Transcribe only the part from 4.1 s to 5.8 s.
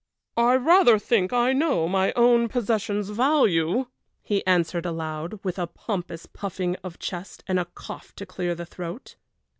he answered aloud, with a